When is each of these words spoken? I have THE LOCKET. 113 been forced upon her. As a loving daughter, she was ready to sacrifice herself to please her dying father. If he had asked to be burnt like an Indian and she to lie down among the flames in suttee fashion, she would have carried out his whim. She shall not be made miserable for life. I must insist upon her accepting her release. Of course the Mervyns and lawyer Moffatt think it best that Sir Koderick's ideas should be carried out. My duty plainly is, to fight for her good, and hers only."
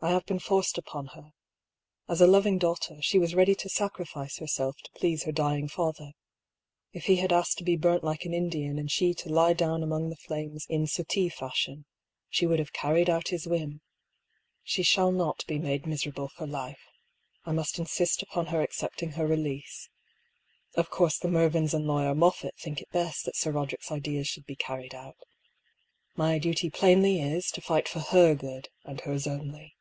I 0.00 0.10
have 0.12 0.26
THE 0.26 0.34
LOCKET. 0.34 0.38
113 0.48 0.54
been 0.54 0.60
forced 0.60 0.78
upon 0.78 1.06
her. 1.20 1.32
As 2.08 2.20
a 2.20 2.28
loving 2.30 2.56
daughter, 2.56 3.02
she 3.02 3.18
was 3.18 3.34
ready 3.34 3.56
to 3.56 3.68
sacrifice 3.68 4.36
herself 4.38 4.76
to 4.84 4.90
please 4.92 5.24
her 5.24 5.32
dying 5.32 5.66
father. 5.66 6.12
If 6.92 7.06
he 7.06 7.16
had 7.16 7.32
asked 7.32 7.58
to 7.58 7.64
be 7.64 7.74
burnt 7.74 8.04
like 8.04 8.24
an 8.24 8.32
Indian 8.32 8.78
and 8.78 8.88
she 8.92 9.12
to 9.14 9.28
lie 9.28 9.54
down 9.54 9.82
among 9.82 10.08
the 10.08 10.14
flames 10.16 10.66
in 10.68 10.86
suttee 10.86 11.28
fashion, 11.30 11.84
she 12.28 12.46
would 12.46 12.60
have 12.60 12.72
carried 12.72 13.10
out 13.10 13.28
his 13.30 13.48
whim. 13.48 13.80
She 14.62 14.84
shall 14.84 15.10
not 15.10 15.44
be 15.48 15.58
made 15.58 15.84
miserable 15.84 16.28
for 16.28 16.46
life. 16.46 16.86
I 17.44 17.50
must 17.50 17.76
insist 17.80 18.22
upon 18.22 18.46
her 18.46 18.62
accepting 18.62 19.10
her 19.14 19.26
release. 19.26 19.88
Of 20.76 20.90
course 20.90 21.18
the 21.18 21.26
Mervyns 21.26 21.74
and 21.74 21.86
lawyer 21.88 22.14
Moffatt 22.14 22.54
think 22.56 22.80
it 22.80 22.88
best 22.92 23.24
that 23.24 23.34
Sir 23.34 23.52
Koderick's 23.52 23.90
ideas 23.90 24.28
should 24.28 24.46
be 24.46 24.54
carried 24.54 24.94
out. 24.94 25.16
My 26.14 26.38
duty 26.38 26.70
plainly 26.70 27.20
is, 27.20 27.50
to 27.50 27.60
fight 27.60 27.88
for 27.88 27.98
her 27.98 28.36
good, 28.36 28.68
and 28.84 29.00
hers 29.00 29.26
only." 29.26 29.74